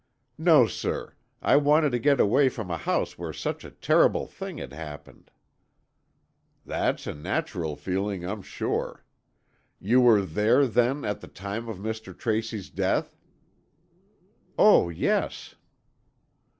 "No, 0.39 0.65
sir. 0.65 1.13
I 1.43 1.57
wanted 1.57 1.91
to 1.91 1.99
get 1.99 2.19
away 2.19 2.49
from 2.49 2.71
a 2.71 2.77
house 2.79 3.19
where 3.19 3.31
such 3.31 3.63
a 3.63 3.69
terrible 3.69 4.25
thing 4.25 4.57
had 4.57 4.73
happened." 4.73 5.29
"That's 6.65 7.05
a 7.05 7.13
natural 7.13 7.75
feeling, 7.75 8.25
I'm 8.25 8.41
sure. 8.41 9.03
You 9.79 10.01
were 10.01 10.23
there, 10.25 10.65
then, 10.65 11.05
at 11.05 11.21
the 11.21 11.27
time 11.27 11.69
of 11.69 11.77
Mr. 11.77 12.17
Tracy's 12.17 12.71
death?" 12.71 13.15
"Oh, 14.57 14.89
yes." 14.89 15.53